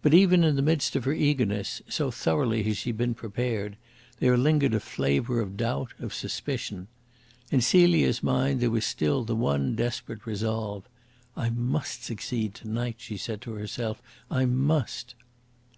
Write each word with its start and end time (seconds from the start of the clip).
But 0.00 0.14
even 0.14 0.42
in 0.42 0.56
the 0.56 0.62
midst 0.62 0.96
of 0.96 1.04
her 1.04 1.12
eagerness 1.12 1.82
so 1.86 2.10
thoroughly 2.10 2.62
had 2.62 2.78
she 2.78 2.92
been 2.92 3.12
prepared 3.12 3.76
there 4.18 4.38
lingered 4.38 4.72
a 4.72 4.80
flavour 4.80 5.38
of 5.40 5.58
doubt, 5.58 5.92
of 5.98 6.14
suspicion. 6.14 6.88
In 7.50 7.60
Celia's 7.60 8.22
mind 8.22 8.60
there 8.60 8.70
was 8.70 8.86
still 8.86 9.22
the 9.22 9.36
one 9.36 9.76
desperate 9.76 10.24
resolve. 10.24 10.88
"I 11.36 11.50
must 11.50 12.02
succeed 12.04 12.54
to 12.54 12.68
night," 12.70 12.96
she 13.00 13.18
said 13.18 13.42
to 13.42 13.52
herself 13.52 14.00
"I 14.30 14.46
must!" 14.46 15.14